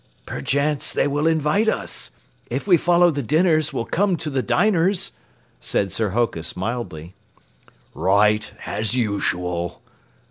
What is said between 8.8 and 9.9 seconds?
usual."